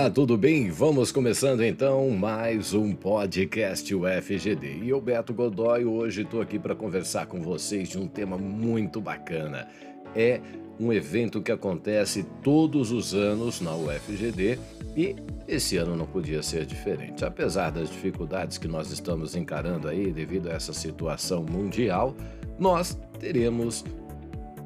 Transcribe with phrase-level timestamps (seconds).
[0.00, 0.70] Olá, tudo bem?
[0.70, 4.78] Vamos começando então mais um podcast UFGD.
[4.82, 8.98] E eu, Beto Godoy, hoje estou aqui para conversar com vocês de um tema muito
[8.98, 9.68] bacana.
[10.16, 10.40] É
[10.80, 14.58] um evento que acontece todos os anos na UFGD
[14.96, 15.16] e
[15.46, 17.22] esse ano não podia ser diferente.
[17.22, 22.16] Apesar das dificuldades que nós estamos encarando aí devido a essa situação mundial,
[22.58, 23.84] nós teremos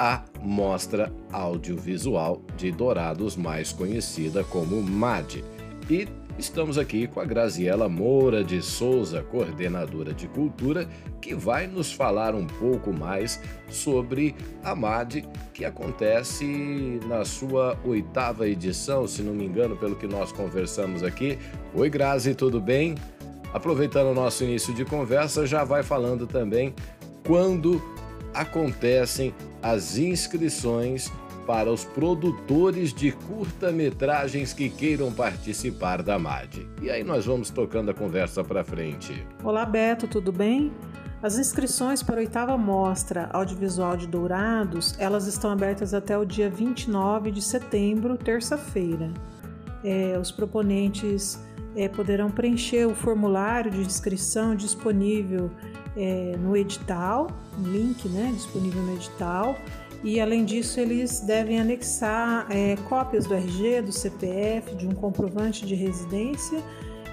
[0.00, 5.44] a Mostra Audiovisual de Dourados, mais conhecida como MAD.
[5.90, 10.88] E estamos aqui com a Graziela Moura de Souza, coordenadora de cultura,
[11.20, 18.48] que vai nos falar um pouco mais sobre a MAD, que acontece na sua oitava
[18.48, 21.38] edição, se não me engano, pelo que nós conversamos aqui.
[21.74, 22.94] Oi, Grazi, tudo bem?
[23.52, 26.74] Aproveitando o nosso início de conversa, já vai falando também
[27.26, 27.82] quando
[28.34, 31.10] acontecem as inscrições
[31.46, 36.68] para os produtores de curta-metragens que queiram participar da MAD.
[36.80, 39.26] E aí nós vamos tocando a conversa para frente.
[39.42, 40.72] Olá Beto, tudo bem?
[41.22, 46.48] As inscrições para a oitava mostra audiovisual de Dourados, elas estão abertas até o dia
[46.48, 49.12] 29 de setembro, terça-feira.
[49.84, 51.38] É, os proponentes
[51.76, 55.50] é, poderão preencher o formulário de inscrição disponível
[55.96, 59.56] é, no edital, um link né, disponível no edital,
[60.02, 65.66] e além disso eles devem anexar é, cópias do RG, do CPF, de um comprovante
[65.66, 66.62] de residência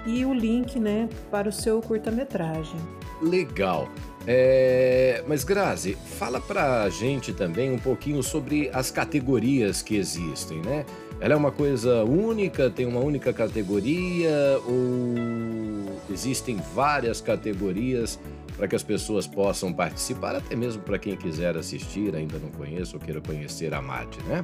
[0.06, 2.80] e o link né, para o seu curta-metragem.
[3.22, 3.90] Legal.
[4.26, 10.86] É, mas Grazi, fala pra gente também um pouquinho sobre as categorias que existem, né?
[11.20, 18.20] Ela é uma coisa única, tem uma única categoria ou existem várias categorias
[18.58, 22.96] para que as pessoas possam participar, até mesmo para quem quiser assistir, ainda não conhece
[22.96, 24.44] ou queira conhecer a MAD, né?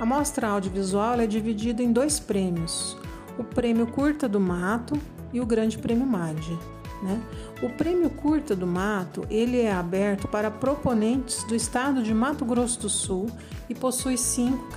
[0.00, 2.96] A mostra audiovisual é dividida em dois prêmios:
[3.38, 4.98] o Prêmio Curta do Mato
[5.30, 6.58] e o Grande Prêmio MAD.
[7.02, 7.18] Né?
[7.62, 12.80] O Prêmio Curta do Mato ele é aberto para proponentes do estado de Mato Grosso
[12.80, 13.30] do Sul
[13.68, 14.68] e possui cinco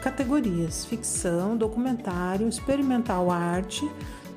[0.00, 3.88] categorias: ficção, documentário, experimental arte,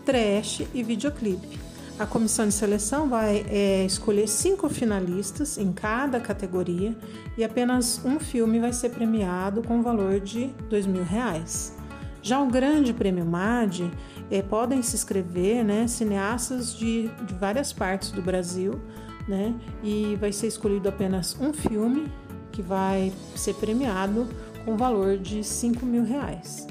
[0.06, 1.71] trash e videoclipe.
[2.02, 6.98] A comissão de seleção vai é, escolher cinco finalistas em cada categoria
[7.38, 10.50] e apenas um filme vai ser premiado com o valor de
[10.88, 11.78] mil reais.
[12.24, 13.92] Já o Grande Prêmio MAD
[14.32, 18.82] é, podem se inscrever né, cineastas de, de várias partes do Brasil
[19.28, 22.12] né, e vai ser escolhido apenas um filme
[22.52, 24.28] que vai ser premiado
[24.66, 26.66] com valor de cinco mil reais.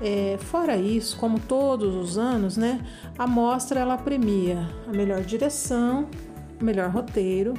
[0.00, 2.80] É, fora isso, como todos os anos, né,
[3.18, 6.08] a mostra ela premia a melhor direção,
[6.60, 7.54] o melhor roteiro,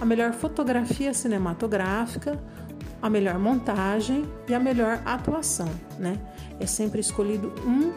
[0.00, 2.38] a melhor fotografia cinematográfica,
[3.02, 5.68] a melhor montagem e a melhor atuação,
[5.98, 6.18] né?
[6.58, 7.92] É sempre escolhido um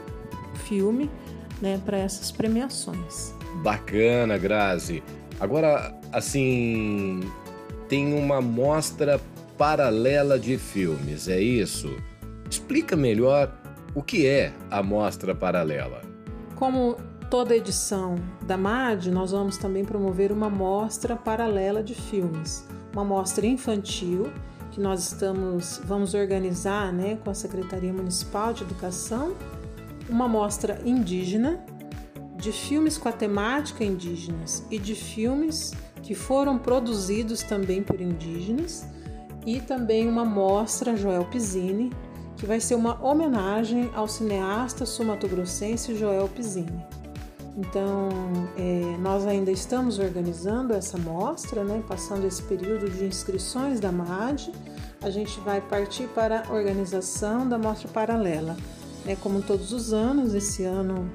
[0.66, 1.09] filme,
[1.62, 3.34] né, para essas premiações.
[3.62, 5.03] Bacana, Grazi.
[5.40, 7.22] Agora, assim,
[7.88, 9.20] tem uma mostra
[9.58, 11.96] paralela de filmes, é isso?
[12.50, 13.62] Explica melhor
[13.96, 16.02] o que é a mostra paralela?
[16.56, 16.98] Como
[17.30, 23.46] toda edição da MAD, nós vamos também promover uma mostra paralela de filmes, uma mostra
[23.46, 24.32] infantil
[24.72, 29.36] que nós estamos vamos organizar, né, com a Secretaria Municipal de Educação,
[30.09, 31.64] uma mostra indígena
[32.36, 38.86] de filmes com a temática indígenas e de filmes que foram produzidos também por indígenas.
[39.46, 41.92] E também uma mostra Joel Pizzini
[42.38, 46.84] que vai ser uma homenagem ao cineasta sumatogrossense Joel Pizzini.
[47.56, 48.10] Então,
[48.58, 54.52] é, nós ainda estamos organizando essa mostra, né, passando esse período de inscrições da MAD,
[55.02, 58.58] a gente vai partir para a organização da mostra paralela.
[59.06, 61.10] Né, como todos os anos, esse ano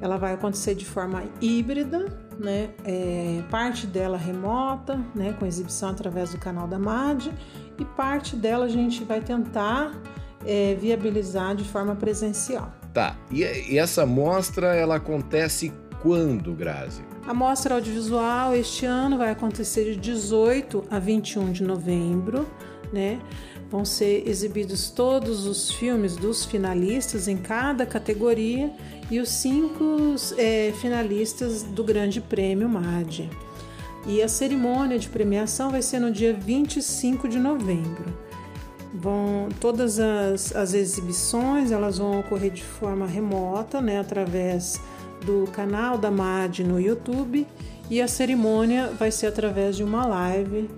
[0.00, 2.06] ela vai acontecer de forma híbrida,
[2.38, 7.32] né, é, parte dela remota, né, com exibição através do canal da MAD,
[7.78, 9.92] e parte dela a gente vai tentar
[10.46, 12.72] é, viabilizar de forma presencial.
[12.92, 15.72] Tá, e, e essa mostra ela acontece
[16.02, 17.02] quando, Grazi?
[17.26, 22.46] A mostra audiovisual este ano vai acontecer de 18 a 21 de novembro,
[22.92, 23.20] né?
[23.70, 28.72] Vão ser exibidos todos os filmes dos finalistas em cada categoria
[29.10, 33.28] e os cinco é, finalistas do Grande Prêmio MAD.
[34.06, 38.27] E a cerimônia de premiação vai ser no dia 25 de novembro.
[38.94, 44.80] Vão, todas as, as exibições elas vão ocorrer de forma remota, né, através
[45.24, 47.46] do canal da MAD no YouTube
[47.90, 50.70] e a cerimônia vai ser através de uma live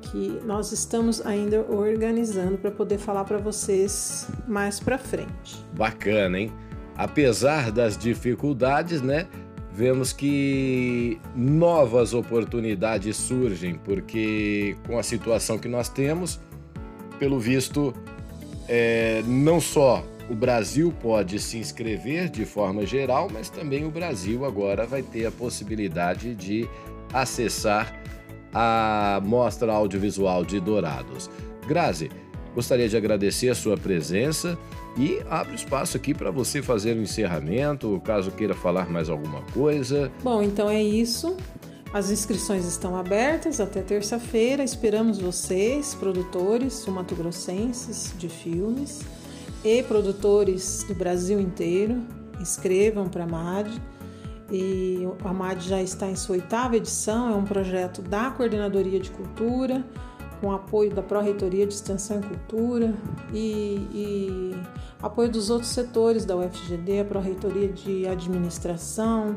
[0.00, 5.64] que nós estamos ainda organizando para poder falar para vocês mais para frente.
[5.74, 6.52] Bacana, hein?
[6.96, 9.26] apesar das dificuldades, né?
[9.74, 16.38] Vemos que novas oportunidades surgem, porque com a situação que nós temos,
[17.18, 17.94] pelo visto,
[18.68, 24.44] é, não só o Brasil pode se inscrever de forma geral, mas também o Brasil
[24.44, 26.68] agora vai ter a possibilidade de
[27.12, 27.94] acessar
[28.54, 31.30] a Mostra Audiovisual de Dourados.
[31.66, 32.10] Grazi,
[32.54, 34.58] gostaria de agradecer a sua presença
[34.96, 39.40] e abro espaço aqui para você fazer o um encerramento, caso queira falar mais alguma
[39.52, 40.10] coisa.
[40.22, 41.36] Bom, então é isso.
[41.92, 44.64] As inscrições estão abertas até terça-feira.
[44.64, 49.02] Esperamos vocês, produtores sumatogrossenses de filmes
[49.62, 52.00] e produtores do Brasil inteiro.
[52.40, 53.70] Inscrevam para a MAD.
[54.50, 59.10] E a MAD já está em sua oitava edição, é um projeto da Coordenadoria de
[59.10, 59.84] Cultura,
[60.40, 62.94] com apoio da Pró-Reitoria de Extensão e Cultura
[63.32, 64.56] e, e
[65.02, 69.36] apoio dos outros setores da UFGD, a Pró-Reitoria de Administração,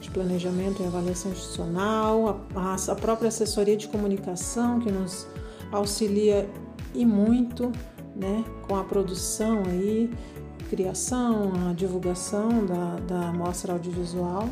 [0.00, 5.26] de Planejamento e Avaliação Institucional, a, a própria Assessoria de Comunicação, que nos
[5.70, 6.48] auxilia
[6.94, 7.70] e muito
[8.16, 10.10] né, com a produção aí,
[10.68, 14.48] criação, a divulgação da, da mostra audiovisual.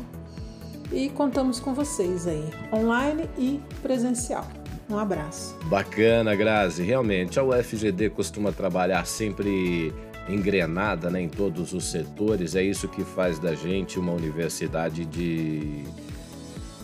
[0.91, 4.47] E contamos com vocês aí, online e presencial.
[4.89, 5.55] Um abraço.
[5.65, 6.81] Bacana, Grazi.
[6.81, 9.93] Realmente, a UFGD costuma trabalhar sempre
[10.29, 12.55] engrenada né, em todos os setores.
[12.55, 15.83] É isso que faz da gente uma universidade de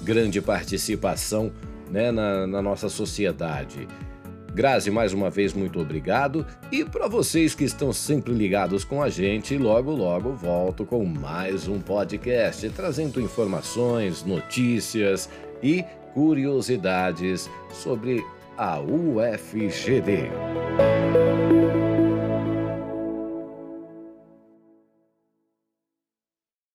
[0.03, 1.51] grande participação
[1.89, 3.87] né, na, na nossa sociedade.
[4.53, 6.45] Grazi, mais uma vez, muito obrigado.
[6.71, 11.67] E para vocês que estão sempre ligados com a gente, logo, logo volto com mais
[11.67, 15.29] um podcast, trazendo informações, notícias
[15.61, 15.83] e
[16.13, 18.23] curiosidades sobre
[18.57, 20.64] a UFGD.